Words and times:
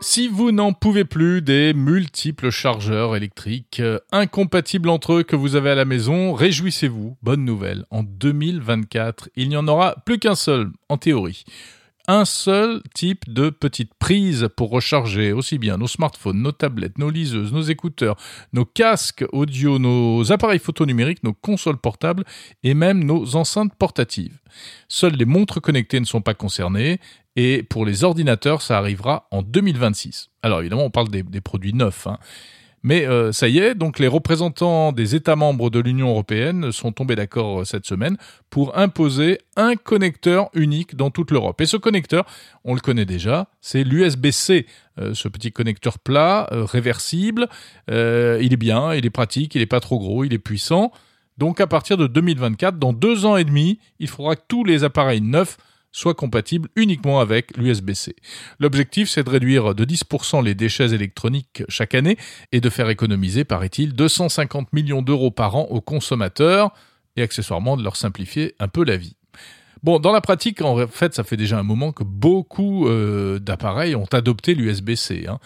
Si 0.00 0.28
vous 0.28 0.52
n'en 0.52 0.72
pouvez 0.72 1.04
plus 1.04 1.42
des 1.42 1.74
multiples 1.74 2.50
chargeurs 2.50 3.16
électriques 3.16 3.80
euh, 3.80 3.98
incompatibles 4.12 4.90
entre 4.90 5.14
eux 5.14 5.22
que 5.24 5.34
vous 5.34 5.56
avez 5.56 5.70
à 5.70 5.74
la 5.74 5.84
maison, 5.84 6.34
réjouissez-vous. 6.34 7.16
Bonne 7.20 7.44
nouvelle. 7.44 7.84
En 7.90 8.04
2024, 8.04 9.28
il 9.34 9.48
n'y 9.48 9.56
en 9.56 9.66
aura 9.66 9.96
plus 10.06 10.20
qu'un 10.20 10.36
seul, 10.36 10.70
en 10.88 10.98
théorie. 10.98 11.44
Un 12.10 12.24
seul 12.24 12.80
type 12.94 13.30
de 13.30 13.50
petite 13.50 13.92
prise 13.98 14.48
pour 14.56 14.70
recharger 14.70 15.32
aussi 15.32 15.58
bien 15.58 15.76
nos 15.76 15.86
smartphones, 15.86 16.40
nos 16.40 16.52
tablettes, 16.52 16.96
nos 16.96 17.10
liseuses, 17.10 17.52
nos 17.52 17.60
écouteurs, 17.60 18.16
nos 18.54 18.64
casques 18.64 19.26
audio, 19.30 19.78
nos 19.78 20.32
appareils 20.32 20.58
photo 20.58 20.86
numériques, 20.86 21.22
nos 21.22 21.34
consoles 21.34 21.76
portables 21.76 22.24
et 22.62 22.72
même 22.72 23.04
nos 23.04 23.36
enceintes 23.36 23.74
portatives. 23.74 24.38
Seules 24.88 25.16
les 25.16 25.26
montres 25.26 25.60
connectées 25.60 26.00
ne 26.00 26.06
sont 26.06 26.22
pas 26.22 26.32
concernées 26.32 26.98
et 27.36 27.62
pour 27.62 27.84
les 27.84 28.04
ordinateurs, 28.04 28.62
ça 28.62 28.78
arrivera 28.78 29.28
en 29.30 29.42
2026. 29.42 30.30
Alors 30.42 30.60
évidemment, 30.60 30.86
on 30.86 30.90
parle 30.90 31.10
des, 31.10 31.40
produits 31.42 31.74
neufs. 31.74 32.06
Hein. 32.06 32.16
Mais 32.82 33.06
euh, 33.06 33.32
ça 33.32 33.48
y 33.48 33.58
est, 33.58 33.74
donc 33.74 33.98
les 33.98 34.06
représentants 34.06 34.92
des 34.92 35.14
États 35.14 35.36
membres 35.36 35.70
de 35.70 35.80
l'Union 35.80 36.10
européenne 36.10 36.70
sont 36.70 36.92
tombés 36.92 37.16
d'accord 37.16 37.60
euh, 37.60 37.64
cette 37.64 37.86
semaine 37.86 38.16
pour 38.50 38.76
imposer 38.78 39.38
un 39.56 39.74
connecteur 39.74 40.48
unique 40.54 40.96
dans 40.96 41.10
toute 41.10 41.30
l'Europe. 41.30 41.60
Et 41.60 41.66
ce 41.66 41.76
connecteur, 41.76 42.24
on 42.64 42.74
le 42.74 42.80
connaît 42.80 43.04
déjà, 43.04 43.48
c'est 43.60 43.82
l'USB-C, 43.82 44.66
euh, 45.00 45.12
ce 45.14 45.28
petit 45.28 45.52
connecteur 45.52 45.98
plat, 45.98 46.48
réversible. 46.50 47.48
il 47.88 47.94
est 48.52 48.58
bien, 48.58 48.94
il 48.94 49.04
est 49.06 49.10
pratique, 49.10 49.54
il 49.54 49.60
n'est 49.60 49.66
pas 49.66 49.80
trop 49.80 49.98
gros, 49.98 50.24
il 50.24 50.32
est 50.32 50.38
puissant. 50.38 50.92
Donc 51.36 51.60
à 51.60 51.66
partir 51.66 51.96
de 51.96 52.06
2024, 52.06 52.78
dans 52.78 52.92
deux 52.92 53.24
ans 53.24 53.36
et 53.36 53.44
demi, 53.44 53.78
il 53.98 54.08
faudra 54.08 54.36
que 54.36 54.42
tous 54.48 54.64
les 54.64 54.84
appareils 54.84 55.20
neufs 55.20 55.56
soit 55.92 56.14
compatible 56.14 56.68
uniquement 56.76 57.20
avec 57.20 57.56
l'USB-C. 57.56 58.14
L'objectif, 58.58 59.08
c'est 59.08 59.24
de 59.24 59.30
réduire 59.30 59.74
de 59.74 59.84
10% 59.84 60.44
les 60.44 60.54
déchets 60.54 60.92
électroniques 60.92 61.62
chaque 61.68 61.94
année 61.94 62.16
et 62.52 62.60
de 62.60 62.70
faire 62.70 62.88
économiser, 62.88 63.44
paraît-il, 63.44 63.94
250 63.94 64.72
millions 64.72 65.02
d'euros 65.02 65.30
par 65.30 65.56
an 65.56 65.66
aux 65.70 65.80
consommateurs 65.80 66.72
et 67.16 67.22
accessoirement 67.22 67.76
de 67.76 67.82
leur 67.82 67.96
simplifier 67.96 68.54
un 68.58 68.68
peu 68.68 68.84
la 68.84 68.96
vie. 68.96 69.16
Bon, 69.82 69.98
dans 69.98 70.12
la 70.12 70.20
pratique, 70.20 70.60
en 70.60 70.86
fait, 70.88 71.14
ça 71.14 71.24
fait 71.24 71.36
déjà 71.36 71.58
un 71.58 71.62
moment 71.62 71.92
que 71.92 72.02
beaucoup 72.02 72.88
euh, 72.88 73.38
d'appareils 73.38 73.94
ont 73.94 74.08
adopté 74.12 74.54
l'USB-C. 74.54 75.26
Hein. 75.28 75.38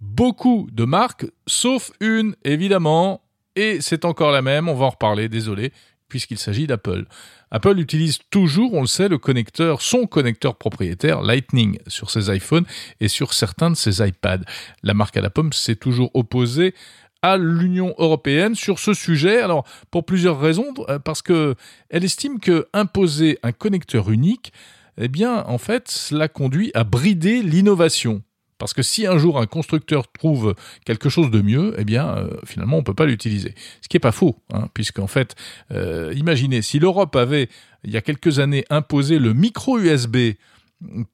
Beaucoup 0.00 0.68
de 0.72 0.84
marques, 0.84 1.26
sauf 1.46 1.90
une, 2.00 2.36
évidemment, 2.44 3.22
et 3.56 3.80
c'est 3.80 4.04
encore 4.04 4.30
la 4.30 4.42
même, 4.42 4.68
on 4.68 4.74
va 4.74 4.86
en 4.86 4.90
reparler, 4.90 5.28
désolé, 5.28 5.72
puisqu'il 6.08 6.38
s'agit 6.38 6.66
d'Apple. 6.66 7.06
Apple 7.50 7.78
utilise 7.78 8.18
toujours, 8.30 8.74
on 8.74 8.82
le 8.82 8.86
sait, 8.86 9.08
le 9.08 9.18
connecteur, 9.18 9.80
son 9.80 10.06
connecteur 10.06 10.56
propriétaire 10.56 11.22
Lightning 11.22 11.78
sur 11.86 12.10
ses 12.10 12.34
iPhones 12.34 12.66
et 13.00 13.08
sur 13.08 13.32
certains 13.32 13.70
de 13.70 13.76
ses 13.76 14.06
iPads. 14.06 14.44
La 14.82 14.94
marque 14.94 15.16
à 15.16 15.20
la 15.20 15.30
pomme 15.30 15.52
s'est 15.52 15.76
toujours 15.76 16.10
opposée 16.14 16.74
à 17.22 17.36
l'Union 17.36 17.94
européenne 17.98 18.54
sur 18.54 18.78
ce 18.78 18.94
sujet. 18.94 19.40
Alors, 19.40 19.66
pour 19.90 20.04
plusieurs 20.04 20.40
raisons, 20.40 20.72
euh, 20.88 20.98
parce 20.98 21.22
que 21.22 21.54
elle 21.90 22.04
estime 22.04 22.38
que 22.38 22.68
imposer 22.72 23.38
un 23.42 23.52
connecteur 23.52 24.10
unique, 24.10 24.52
eh 24.98 25.08
bien, 25.08 25.44
en 25.46 25.58
fait, 25.58 25.88
cela 25.88 26.28
conduit 26.28 26.70
à 26.74 26.84
brider 26.84 27.42
l'innovation. 27.42 28.22
Parce 28.58 28.74
que 28.74 28.82
si 28.82 29.06
un 29.06 29.18
jour 29.18 29.38
un 29.38 29.46
constructeur 29.46 30.10
trouve 30.10 30.54
quelque 30.84 31.08
chose 31.08 31.30
de 31.30 31.40
mieux, 31.40 31.74
eh 31.78 31.84
bien, 31.84 32.08
euh, 32.08 32.28
finalement, 32.44 32.76
on 32.76 32.80
ne 32.80 32.84
peut 32.84 32.94
pas 32.94 33.06
l'utiliser. 33.06 33.54
Ce 33.80 33.88
qui 33.88 33.96
n'est 33.96 34.00
pas 34.00 34.12
faux, 34.12 34.36
hein, 34.52 34.68
puisqu'en 34.74 35.06
fait, 35.06 35.36
euh, 35.72 36.12
imaginez, 36.16 36.62
si 36.62 36.78
l'Europe 36.78 37.14
avait, 37.16 37.48
il 37.84 37.90
y 37.90 37.96
a 37.96 38.02
quelques 38.02 38.40
années, 38.40 38.64
imposé 38.68 39.18
le 39.18 39.32
micro 39.32 39.78
USB 39.78 40.34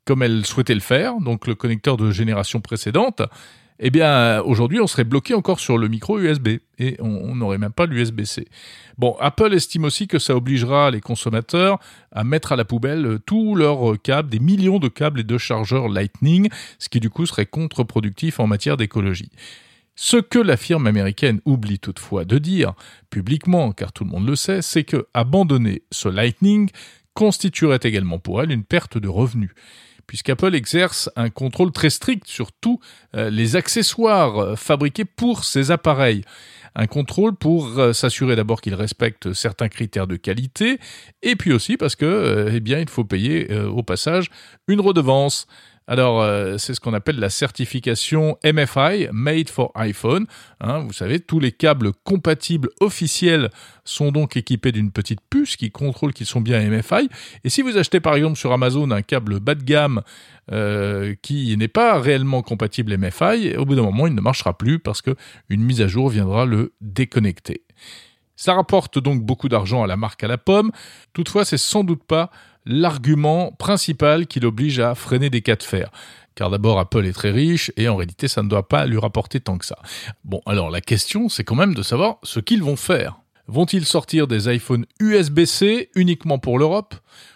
comme 0.05 0.23
elle 0.23 0.45
souhaitait 0.45 0.75
le 0.75 0.81
faire, 0.81 1.21
donc 1.21 1.47
le 1.47 1.55
connecteur 1.55 1.97
de 1.97 2.11
génération 2.11 2.61
précédente, 2.61 3.23
eh 3.81 3.91
bien, 3.91 4.41
aujourd'hui, 4.43 4.81
on 4.81 4.87
serait 4.87 5.05
bloqué 5.05 5.35
encore 5.35 5.59
sur 5.59 5.79
le 5.79 5.89
micro 5.89 6.19
USB 6.19 6.59
et 6.79 6.97
on 7.01 7.35
n'aurait 7.35 7.59
même 7.59 7.73
pas 7.73 7.87
l'USB-C. 7.87 8.47
Bon, 8.99 9.17
Apple 9.19 9.53
estime 9.53 9.85
aussi 9.85 10.07
que 10.07 10.21
ça 10.21 10.37
obligera 10.37 10.93
les 10.93 11.01
consommateurs 11.01 11.81
à 12.13 12.23
mettre 12.23 12.53
à 12.53 12.57
la 12.57 12.65
poubelle 12.65 13.19
tous 13.27 13.57
leurs 13.57 14.01
câbles, 14.01 14.31
des 14.31 14.39
millions 14.39 14.79
de 14.79 14.89
câbles 14.89 15.21
et 15.21 15.25
de 15.25 15.39
chargeurs 15.39 15.89
Lightning, 15.89 16.49
ce 16.79 16.89
qui 16.89 17.01
du 17.01 17.11
coup 17.11 17.27
serait 17.27 17.47
contre-productif 17.47 18.39
en 18.39 18.47
matière 18.47 18.77
d'écologie. 18.77 19.31
Ce 19.97 20.17
que 20.17 20.39
la 20.39 20.57
firme 20.57 20.87
américaine 20.87 21.41
oublie 21.45 21.79
toutefois 21.79 22.25
de 22.25 22.39
dire 22.39 22.75
publiquement, 23.11 23.73
car 23.73 23.93
tout 23.93 24.05
le 24.05 24.11
monde 24.11 24.27
le 24.27 24.37
sait, 24.37 24.63
c'est 24.63 24.85
que 24.85 25.07
abandonner 25.15 25.83
ce 25.93 26.09
Lightning 26.09 26.71
constituerait 27.15 27.81
également 27.83 28.19
pour 28.19 28.43
elle 28.43 28.51
une 28.51 28.65
perte 28.65 28.99
de 28.99 29.09
revenus 29.09 29.51
puisqu'Apple 30.07 30.55
exerce 30.55 31.11
un 31.17 31.31
contrôle 31.31 31.73
très 31.73 31.91
strict 31.91 32.27
sur 32.27 32.53
tous 32.53 32.81
euh, 33.15 33.31
les 33.31 33.57
accessoires 33.57 34.39
euh, 34.39 34.57
fabriqués 34.57 35.05
pour 35.05 35.45
ces 35.45 35.71
appareils. 35.71 36.23
Un 36.75 36.87
contrôle 36.87 37.35
pour 37.37 37.79
euh, 37.79 37.93
s'assurer 37.93 38.37
d'abord 38.37 38.61
qu'ils 38.61 38.75
respectent 38.75 39.33
certains 39.33 39.69
critères 39.69 40.07
de 40.07 40.17
qualité, 40.17 40.79
et 41.23 41.37
puis 41.37 41.53
aussi 41.53 41.77
parce 41.77 41.97
que, 41.97 42.51
eh 42.53 42.81
il 42.81 42.89
faut 42.89 43.05
payer 43.05 43.53
au 43.55 43.83
passage 43.83 44.29
une 44.69 44.81
redevance. 44.81 45.47
Alors, 45.87 46.23
euh, 46.23 46.57
c'est 46.57 46.73
ce 46.73 46.81
qu'on 46.81 46.95
appelle 46.95 47.19
la 47.19 47.29
certification 47.29 48.39
MFI, 48.43 49.09
Made 49.13 49.51
for 49.51 49.71
iPhone. 49.75 50.27
Hein, 50.61 50.79
vous 50.79 50.95
savez, 50.95 51.21
tous 51.21 51.41
les 51.41 51.53
câbles 51.53 51.93
compatibles 52.05 52.71
officiels 52.81 53.51
sont 53.85 54.11
donc 54.11 54.37
équipés 54.39 54.73
d'une 54.73 54.91
petite 54.91 55.21
puce 55.29 55.57
qui 55.57 55.71
contrôle 55.71 56.15
qu'ils 56.15 56.27
sont 56.27 56.41
bien 56.41 56.63
MFI. 56.71 57.11
Et 57.45 57.51
si 57.51 57.61
vous 57.61 57.77
achetez 57.77 58.01
par 58.01 58.15
exemple 58.15 58.39
sur 58.39 58.53
Amazon 58.53 58.91
un 58.93 59.03
câble 59.03 59.41
bas 59.41 59.55
de 59.55 59.63
gamme 59.63 60.01
euh, 60.51 61.15
qui 61.21 61.55
n'est 61.59 61.69
pas 61.69 62.01
réellement 62.01 62.41
compatible 62.41 62.97
MFI, 62.97 63.55
au 63.59 63.67
bout 63.67 63.75
d'un 63.75 63.83
moment, 63.83 64.07
il 64.07 64.15
ne 64.15 64.23
marchera 64.23 64.57
plus 64.57 64.79
parce 64.79 65.03
que 65.03 65.15
une 65.51 65.63
mise 65.63 65.83
à 65.83 65.87
jour 65.87 66.09
viendra 66.09 66.47
le 66.47 66.73
déconnecter. 66.81 67.63
Ça 68.37 68.55
rapporte 68.55 68.99
donc 68.99 69.23
beaucoup 69.23 69.49
d'argent 69.49 69.83
à 69.83 69.87
la 69.87 69.97
marque 69.97 70.25
à 70.25 70.29
la 70.29 70.39
pomme. 70.39 70.73
Toutefois, 71.13 71.45
c'est 71.45 71.59
sans 71.59 71.85
doute 71.85 72.03
pas 72.05 72.31
l'argument 72.67 73.53
principal 73.53 74.27
qui 74.27 74.41
l'oblige 74.41 74.81
à 74.81 74.95
freiner 74.95 75.31
des 75.31 75.43
cas 75.43 75.57
de 75.57 75.63
fer. 75.63 75.91
Car 76.35 76.51
d'abord, 76.51 76.79
Apple 76.79 77.07
est 77.07 77.13
très 77.13 77.31
riche 77.31 77.71
et 77.77 77.89
en 77.89 77.97
réalité, 77.97 78.27
ça 78.27 78.43
ne 78.43 78.49
doit 78.49 78.69
pas 78.69 78.87
lui 78.87 78.99
rapporter 78.99 79.41
tant 79.41 79.57
que 79.57 79.67
ça. 79.67 79.79
Bon, 80.25 80.41
alors 80.47 80.71
la 80.71 80.81
question, 80.81 81.29
c'est 81.29 81.45
quand 81.45 81.55
même 81.55 81.75
de 81.75 81.83
savoir 81.83 82.19
ce 82.23 82.41
qu'ils 82.41 82.63
vont 82.63 82.77
faire. 82.77 83.21
Vont-ils 83.47 83.85
sortir 83.85 84.27
des 84.27 84.53
iPhones 84.53 84.87
USB-C 85.01 85.91
uniquement 85.95 86.39
pour 86.39 86.59
l'Europe? 86.59 86.95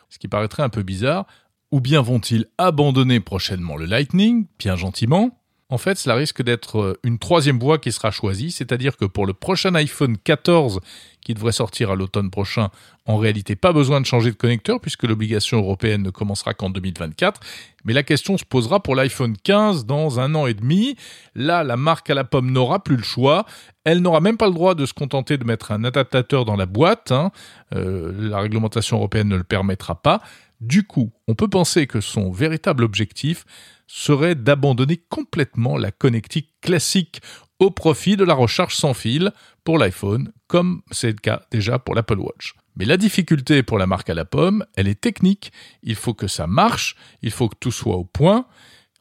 Ce 0.09 0.19
qui 0.19 0.27
paraîtrait 0.27 0.63
un 0.63 0.69
peu 0.71 0.83
bizarre. 0.83 1.27
Ou 1.71 1.81
bien 1.81 2.01
vont-ils 2.01 2.47
abandonner 2.57 3.21
prochainement 3.21 3.77
le 3.77 3.85
Lightning, 3.85 4.47
bien 4.59 4.75
gentiment 4.75 5.39
en 5.71 5.77
fait, 5.77 5.99
cela 5.99 6.15
risque 6.15 6.43
d'être 6.43 6.79
euh, 6.79 7.01
une 7.05 7.19
troisième 7.19 7.59
voie 7.59 7.77
qui 7.79 7.93
sera 7.93 8.11
choisie, 8.11 8.51
c'est-à-dire 8.51 8.97
que 8.97 9.05
pour 9.05 9.27
le 9.27 9.35
prochain 9.35 9.75
iPhone 9.75 10.17
14 10.17 10.81
qui 11.21 11.35
devrait 11.35 11.53
sortir 11.53 11.91
à 11.91 11.95
l'automne 11.95 12.31
prochain, 12.31 12.71
en 13.05 13.19
réalité 13.19 13.55
pas 13.55 13.75
besoin 13.75 14.01
de 14.01 14.07
changer 14.07 14.31
de 14.31 14.37
connecteur 14.37 14.81
puisque 14.81 15.03
l'obligation 15.03 15.59
européenne 15.59 16.03
ne 16.03 16.09
commencera 16.09 16.55
qu'en 16.55 16.71
2024. 16.71 17.41
Mais 17.85 17.93
la 17.93 18.03
question 18.03 18.39
se 18.39 18.47
posera 18.47 18.81
pour 18.81 18.95
l'iPhone 18.95 19.37
15 19.37 19.85
dans 19.85 20.21
un 20.21 20.35
an 20.35 20.47
et 20.47 20.55
demi. 20.55 20.97
Là, 21.35 21.65
la 21.65 21.77
marque 21.77 22.09
à 22.09 22.15
la 22.15 22.25
pomme 22.25 22.51
n'aura 22.51 22.83
plus 22.83 22.97
le 22.97 23.03
choix. 23.03 23.45
Elle 23.85 24.01
n'aura 24.01 24.21
même 24.21 24.39
pas 24.39 24.47
le 24.47 24.55
droit 24.55 24.75
de 24.75 24.87
se 24.87 24.95
contenter 24.95 25.37
de 25.37 25.45
mettre 25.45 25.73
un 25.73 25.85
adaptateur 25.85 26.47
dans 26.47 26.57
la 26.57 26.67
boîte. 26.67 27.13
Hein. 27.13 27.31
Euh, 27.75 28.13
la 28.17 28.41
réglementation 28.41 28.97
européenne 28.97 29.29
ne 29.29 29.37
le 29.37 29.45
permettra 29.45 30.01
pas. 30.01 30.23
Du 30.61 30.83
coup, 30.83 31.13
on 31.29 31.35
peut 31.35 31.49
penser 31.49 31.87
que 31.87 32.01
son 32.01 32.33
véritable 32.33 32.85
objectif 32.85 33.45
serait 33.87 34.35
d'abandonner 34.35 34.97
complètement 35.09 35.77
la 35.77 35.93
connectique 35.93 36.53
classique 36.61 37.21
au 37.59 37.71
profit 37.71 38.17
de 38.17 38.25
la 38.25 38.35
recharge 38.35 38.75
sans 38.75 38.95
fil 38.95 39.33
pour 39.65 39.79
l'iPhone, 39.79 40.33
comme 40.47 40.83
c'est 40.91 41.09
le 41.09 41.15
cas 41.15 41.43
déjà 41.51 41.79
pour 41.79 41.95
l'Apple 41.95 42.19
Watch. 42.19 42.55
Mais 42.77 42.85
la 42.85 42.97
difficulté 42.97 43.63
pour 43.63 43.79
la 43.79 43.87
marque 43.87 44.11
à 44.11 44.15
la 44.15 44.25
pomme, 44.25 44.65
elle 44.77 44.87
est 44.89 45.01
technique. 45.01 45.53
Il 45.83 45.97
faut 45.97 46.15
que 46.15 46.29
ça 46.29 46.47
marche, 46.47 46.97
il 47.23 47.33
faut 47.33 47.49
que 47.49 47.57
tout 47.59 47.73
soit 47.73 47.97
au 47.97 48.05
point, 48.05 48.47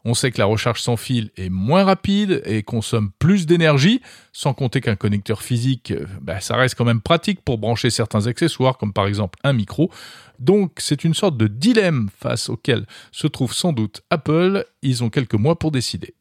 on 0.08 0.14
sait 0.14 0.32
que 0.32 0.40
la 0.40 0.46
recharge 0.46 0.82
sans 0.82 0.96
fil 0.96 1.32
est 1.36 1.50
moins 1.50 1.84
rapide 1.84 2.42
et 2.46 2.64
consomme 2.64 3.12
plus 3.20 3.46
d'énergie, 3.46 4.02
sans 4.32 4.54
compter 4.54 4.80
qu'un 4.80 4.96
connecteur 4.96 5.42
physique, 5.42 5.92
euh, 5.92 6.06
bah, 6.22 6.40
ça 6.40 6.56
reste 6.56 6.76
quand 6.76 6.86
même 6.86 7.02
pratique 7.02 7.42
pour 7.42 7.58
brancher 7.58 7.90
certains 7.90 8.26
accessoires, 8.26 8.78
comme 8.78 8.94
par 8.94 9.06
exemple 9.06 9.38
un 9.44 9.52
micro. 9.52 9.92
Donc 10.40 10.72
c'est 10.78 11.04
une 11.04 11.14
sorte 11.14 11.36
de 11.36 11.48
dilemme 11.48 12.08
face 12.18 12.48
auquel 12.48 12.86
se 13.12 13.28
trouve 13.28 13.54
sans 13.54 13.74
doute 13.74 14.02
Apple. 14.10 14.66
Ils 14.82 15.04
ont 15.04 15.10
quelques 15.10 15.34
mois 15.34 15.60
pour 15.60 15.72
décider. 15.72 16.14